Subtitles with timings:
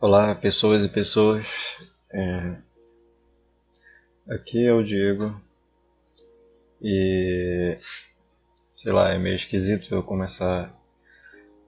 [0.00, 1.44] Olá, pessoas e pessoas.
[2.14, 2.62] É...
[4.32, 5.34] Aqui é o Diego.
[6.80, 7.76] E
[8.76, 10.72] sei lá, é meio esquisito eu começar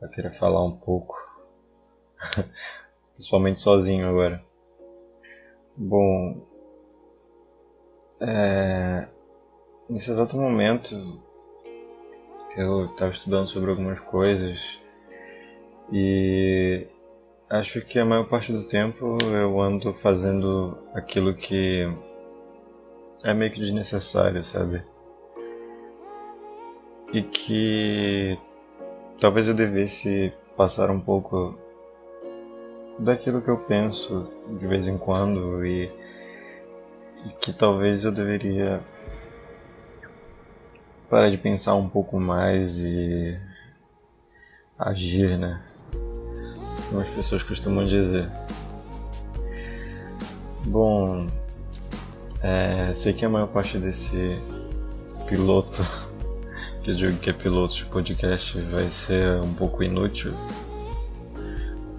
[0.01, 1.17] a querer falar um pouco,
[3.15, 4.41] principalmente sozinho agora.
[5.77, 6.41] Bom,
[8.23, 9.09] é...
[9.89, 11.21] nesse exato momento
[12.57, 14.79] eu estava estudando sobre algumas coisas
[15.93, 16.87] e
[17.51, 21.83] Acho que a maior parte do tempo eu ando fazendo aquilo que
[23.25, 24.85] é meio que desnecessário, sabe?
[27.13, 28.39] E que
[29.21, 31.59] talvez eu devesse passar um pouco
[33.01, 35.87] daquilo que eu penso de vez em quando e,
[37.27, 38.81] e que talvez eu deveria
[41.09, 43.37] parar de pensar um pouco mais e
[44.79, 45.70] agir, né?
[46.91, 48.29] Como as pessoas costumam dizer.
[50.67, 51.27] Bom,
[52.43, 54.37] é, sei que a maior parte desse
[55.27, 55.87] piloto,
[56.83, 60.35] que eu digo que é piloto de podcast, vai ser um pouco inútil.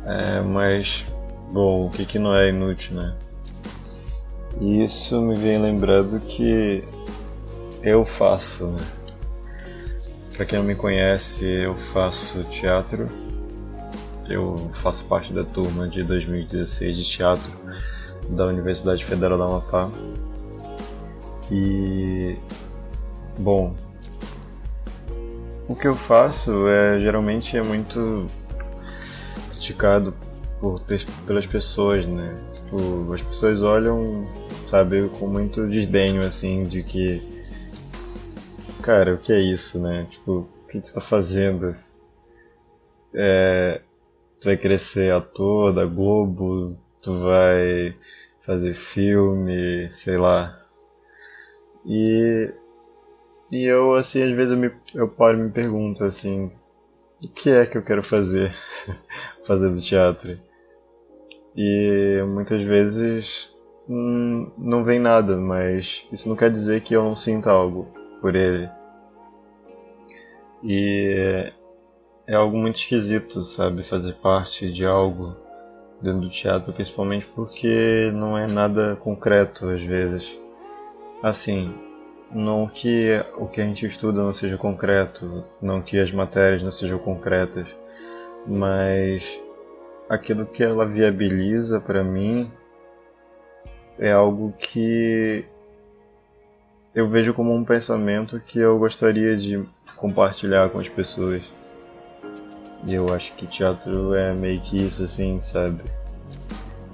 [0.06, 1.06] É, mas,
[1.52, 3.16] bom, o que, que não é inútil, né?
[4.60, 6.84] E isso me vem lembrando que
[7.82, 8.86] eu faço, né?
[10.34, 13.31] Pra quem não me conhece, eu faço teatro
[14.34, 17.52] eu faço parte da turma de 2016 de teatro
[18.30, 19.90] da Universidade Federal da Amapá.
[21.52, 22.38] E
[23.38, 23.76] bom,
[25.68, 28.26] o que eu faço é geralmente é muito
[29.50, 30.14] criticado
[30.60, 30.82] por,
[31.26, 32.36] pelas pessoas, né?
[32.54, 34.24] Tipo, as pessoas olham,
[34.70, 37.42] sabe, com muito desdenho assim de que
[38.82, 40.08] cara, o que é isso, né?
[40.10, 41.74] Tipo, o que você tá fazendo?
[43.14, 43.82] É,
[44.42, 47.96] tu vai querer ser ator da Globo, tu vai
[48.42, 50.60] fazer filme, sei lá.
[51.86, 52.52] E
[53.52, 56.52] e eu assim às vezes eu me eu paro e me pergunto assim,
[57.24, 58.52] o que é que eu quero fazer
[59.46, 60.40] fazer do teatro?
[61.56, 63.56] E muitas vezes
[63.88, 67.88] hum, não vem nada, mas isso não quer dizer que eu não sinta algo
[68.22, 68.70] por ele.
[70.64, 71.52] E
[72.28, 73.84] é algo muito esquisito, sabe?
[73.84, 75.36] Fazer parte de algo
[76.02, 80.38] dentro do teatro, principalmente porque não é nada concreto às vezes.
[81.22, 81.74] Assim,
[82.32, 86.72] não que o que a gente estuda não seja concreto, não que as matérias não
[86.72, 87.68] sejam concretas,
[88.48, 89.40] mas
[90.10, 92.52] aquilo que ela viabiliza para mim
[94.00, 95.46] é algo que
[96.94, 99.64] eu vejo como um pensamento que eu gostaria de
[99.96, 101.44] compartilhar com as pessoas.
[102.86, 105.84] E eu acho que teatro é meio que isso, assim, sabe?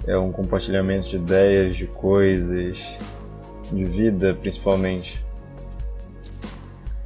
[0.06, 2.78] É um compartilhamento de ideias, de coisas,
[3.72, 5.22] de vida, principalmente.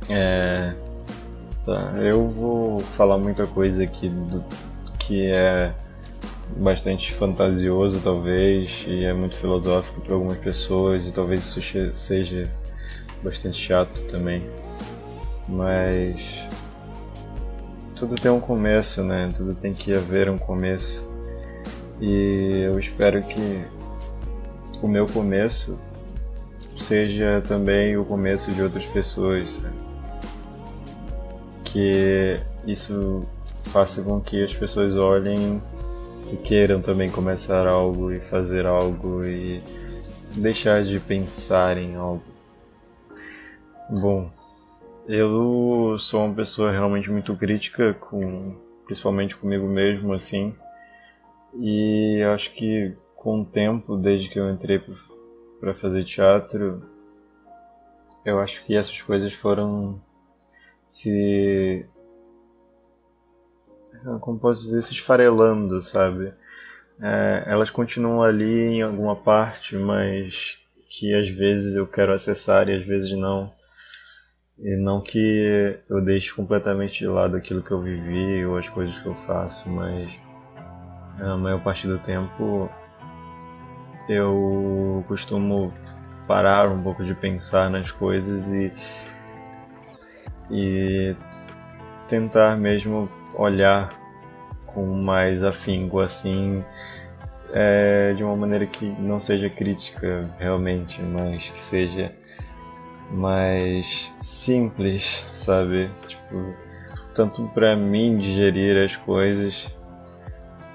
[0.09, 0.75] É.
[1.65, 4.44] Tá, eu vou falar muita coisa aqui do,
[4.99, 5.72] que é
[6.56, 12.50] bastante fantasioso, talvez, e é muito filosófico para algumas pessoas, e talvez isso seja
[13.22, 14.43] bastante chato também.
[15.49, 16.49] Mas
[18.03, 19.33] tudo tem um começo, né?
[19.33, 21.09] Tudo tem que haver um começo.
[22.01, 23.65] E eu espero que
[24.83, 25.79] o meu começo
[26.75, 29.53] seja também o começo de outras pessoas.
[29.53, 29.77] Sabe?
[31.62, 33.23] Que isso
[33.62, 35.62] faça com que as pessoas olhem
[36.33, 39.62] e queiram também começar algo e fazer algo e
[40.35, 42.25] deixar de pensar em algo.
[43.89, 44.29] Bom,
[45.07, 50.55] eu sou uma pessoa realmente muito crítica, com, principalmente comigo mesmo, assim.
[51.59, 54.83] E acho que com o tempo, desde que eu entrei
[55.61, 56.83] para fazer teatro,
[58.25, 60.01] eu acho que essas coisas foram
[60.87, 61.87] se.
[64.21, 64.82] Como posso dizer?
[64.82, 66.32] Se esfarelando, sabe?
[67.00, 72.75] É, elas continuam ali em alguma parte, mas que às vezes eu quero acessar e
[72.75, 73.53] às vezes não.
[74.62, 78.97] E não que eu deixe completamente de lado aquilo que eu vivi ou as coisas
[78.97, 80.17] que eu faço, mas
[81.19, 82.70] a maior parte do tempo
[84.09, 85.73] eu costumo
[86.29, 88.73] parar um pouco de pensar nas coisas e,
[90.50, 91.17] e
[92.09, 93.93] tentar mesmo olhar
[94.67, 96.64] com mais afinco assim
[97.53, 102.12] é, de uma maneira que não seja crítica realmente, mas que seja
[103.10, 105.90] mais simples, sabe?
[106.06, 106.54] Tipo,
[107.14, 109.69] tanto para mim digerir as coisas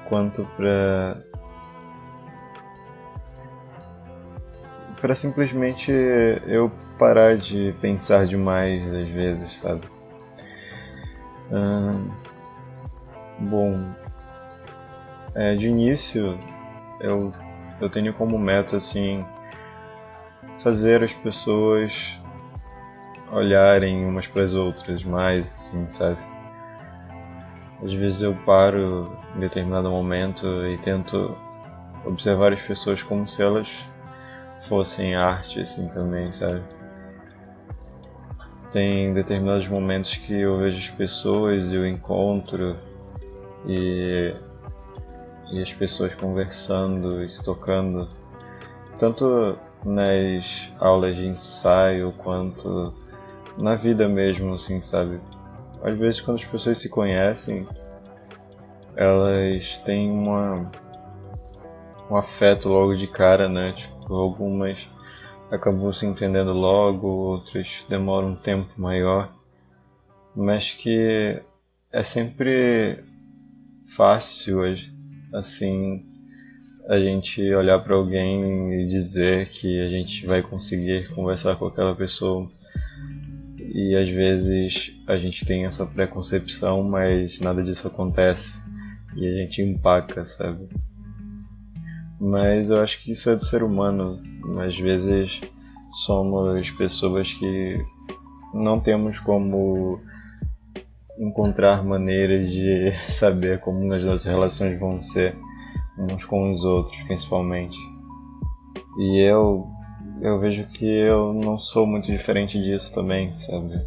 [0.08, 1.18] quanto para
[5.02, 5.92] para simplesmente
[6.48, 9.88] eu parar de pensar demais às vezes, sabe?
[11.52, 12.10] Hum,
[13.48, 13.76] bom,
[15.36, 16.38] é, de início
[17.00, 17.32] eu,
[17.80, 19.24] eu tenho como meta assim
[20.60, 22.20] fazer as pessoas
[23.32, 26.18] olharem umas para as outras mais, assim, sabe?
[27.84, 31.38] Às vezes eu paro em determinado momento e tento
[32.06, 33.86] observar as pessoas como se elas
[34.68, 36.64] fossem arte, assim, também, sabe?
[38.72, 42.76] Tem determinados momentos que eu vejo as pessoas e eu encontro
[43.66, 44.34] e,
[45.52, 48.10] e as pessoas conversando e se tocando,
[48.98, 52.94] tanto nas aulas de ensaio quanto
[53.58, 55.20] na vida mesmo, assim, sabe?
[55.82, 57.68] Às vezes quando as pessoas se conhecem,
[58.96, 60.72] elas têm uma
[62.10, 63.74] um afeto logo de cara, né?
[63.74, 64.90] Tipo, algumas
[65.52, 69.32] acabam se entendendo logo, outras demoram um tempo maior,
[70.36, 71.42] mas que
[71.92, 73.04] é sempre
[73.96, 74.62] fácil
[75.34, 76.06] assim
[76.88, 81.94] a gente olhar para alguém e dizer que a gente vai conseguir conversar com aquela
[81.94, 82.48] pessoa
[83.60, 88.54] e às vezes a gente tem essa preconcepção, mas nada disso acontece
[89.16, 90.68] e a gente empaca, sabe?
[92.20, 94.20] Mas eu acho que isso é do ser humano.
[94.60, 95.42] Às vezes
[96.06, 97.78] somos pessoas que
[98.54, 100.00] não temos como
[101.20, 105.36] encontrar maneiras de saber como as nossas relações vão ser
[106.00, 107.78] uns com os outros, principalmente.
[108.98, 109.68] E eu
[110.22, 113.80] eu vejo que eu não sou muito diferente disso também, sabe?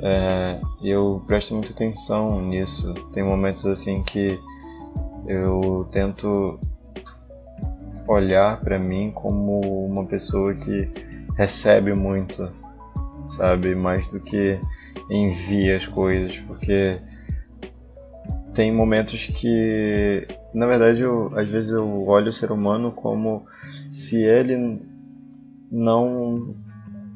[0.00, 2.94] É, eu presto muita atenção nisso.
[3.12, 4.40] Tem momentos assim que
[5.26, 6.58] eu tento
[8.06, 10.90] olhar para mim como uma pessoa que
[11.36, 12.50] recebe muito,
[13.26, 13.74] sabe?
[13.74, 14.58] Mais do que
[15.10, 16.98] envia as coisas, porque
[18.54, 23.44] tem momentos que, na verdade, eu, às vezes eu olho o ser humano como
[23.90, 24.80] se ele
[25.70, 26.54] não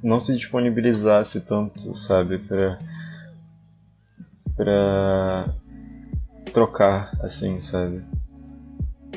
[0.02, 2.78] não se disponibilizasse tanto, sabe, para
[4.56, 5.54] para
[6.52, 8.04] trocar assim, sabe?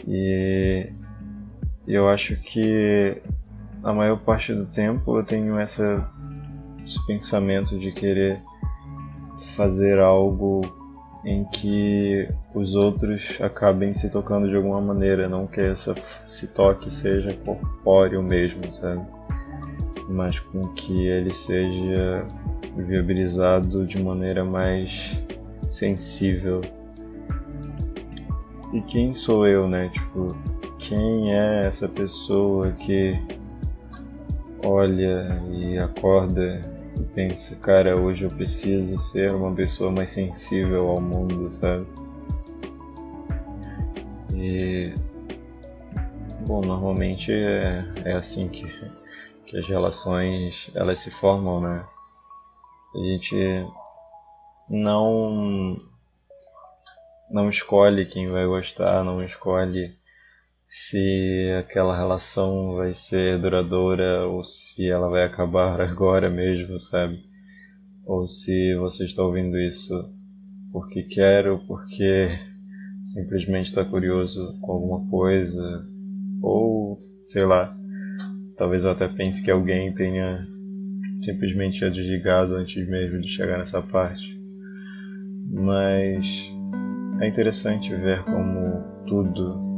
[0.08, 0.92] E
[1.88, 3.22] eu acho que
[3.84, 6.08] a maior parte do tempo eu tenho essa,
[6.84, 8.42] esse pensamento de querer
[9.56, 10.81] fazer algo
[11.24, 15.96] em que os outros acabem se tocando de alguma maneira, não que essa,
[16.28, 19.06] esse toque seja corpóreo mesmo, sabe?
[20.10, 22.26] Mas com que ele seja
[22.76, 25.22] viabilizado de maneira mais
[25.70, 26.62] sensível.
[28.74, 29.90] E quem sou eu, né?
[29.90, 30.30] Tipo,
[30.80, 33.20] quem é essa pessoa que
[34.64, 36.62] olha e acorda
[37.04, 41.86] pensa, cara, hoje eu preciso ser uma pessoa mais sensível ao mundo, sabe?
[44.34, 44.94] E
[46.48, 48.66] bom, normalmente é, é assim que,
[49.46, 51.86] que as relações elas se formam, né?
[52.96, 53.36] A gente
[54.70, 55.78] não
[57.30, 59.98] não escolhe quem vai gostar, não escolhe
[60.74, 67.22] se aquela relação vai ser duradoura ou se ela vai acabar agora mesmo, sabe?
[68.06, 69.94] Ou se você está ouvindo isso
[70.72, 72.30] porque quer ou porque
[73.04, 75.86] simplesmente está curioso com alguma coisa,
[76.42, 77.76] ou sei lá,
[78.56, 80.48] talvez eu até pense que alguém tenha
[81.20, 84.40] simplesmente desligado antes mesmo de chegar nessa parte.
[85.52, 86.50] Mas
[87.20, 89.71] é interessante ver como tudo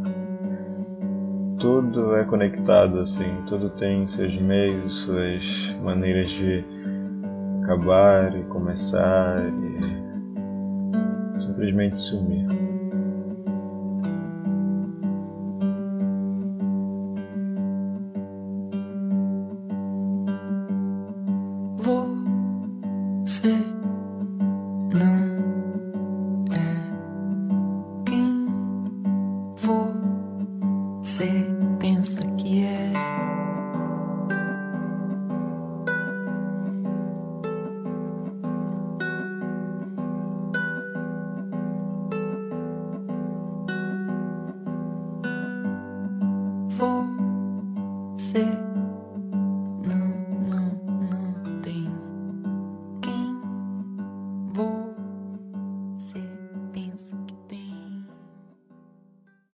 [1.60, 6.63] tudo é conectado, assim, tudo tem seus meios, suas maneiras de
[7.63, 9.43] acabar e começar
[11.36, 12.63] e simplesmente sumir.
[48.34, 48.73] You.